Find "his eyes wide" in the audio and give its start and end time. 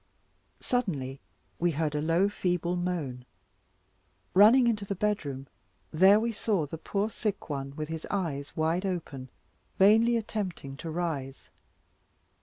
7.89-8.83